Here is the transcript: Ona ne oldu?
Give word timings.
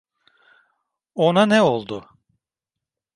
Ona 1.15 1.45
ne 1.45 1.61
oldu? 1.61 2.09